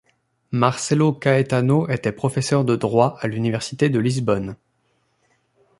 Marcelo 0.49 1.13
Caetano 1.13 1.87
était 1.87 2.11
professeur 2.11 2.65
de 2.65 2.75
droit 2.75 3.17
à 3.21 3.27
l'Université 3.27 3.87
de 3.87 3.99
Lisbonne. 3.99 4.55